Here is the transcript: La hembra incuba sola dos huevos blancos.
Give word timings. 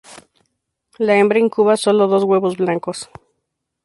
La 0.97 1.15
hembra 1.17 1.37
incuba 1.37 1.77
sola 1.77 2.05
dos 2.07 2.23
huevos 2.23 2.57
blancos. 2.57 3.11